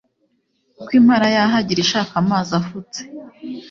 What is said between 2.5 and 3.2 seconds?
afutse